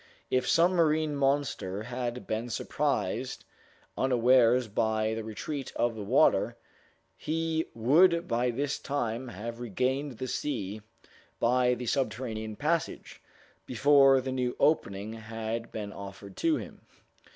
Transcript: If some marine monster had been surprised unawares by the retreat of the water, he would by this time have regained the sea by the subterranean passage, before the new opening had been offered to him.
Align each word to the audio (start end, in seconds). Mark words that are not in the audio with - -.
If 0.31 0.49
some 0.49 0.71
marine 0.71 1.15
monster 1.15 1.83
had 1.83 2.25
been 2.25 2.49
surprised 2.49 3.45
unawares 3.95 4.67
by 4.67 5.13
the 5.13 5.23
retreat 5.23 5.71
of 5.75 5.93
the 5.93 6.01
water, 6.03 6.57
he 7.15 7.67
would 7.75 8.27
by 8.27 8.49
this 8.49 8.79
time 8.79 9.27
have 9.27 9.59
regained 9.59 10.17
the 10.17 10.27
sea 10.27 10.81
by 11.39 11.75
the 11.75 11.85
subterranean 11.85 12.55
passage, 12.55 13.21
before 13.67 14.21
the 14.21 14.31
new 14.31 14.55
opening 14.59 15.13
had 15.13 15.71
been 15.71 15.93
offered 15.93 16.35
to 16.37 16.55
him. 16.55 16.81